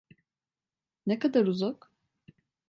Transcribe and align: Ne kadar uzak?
Ne 1.05 1.19
kadar 1.19 1.45
uzak? 1.47 1.91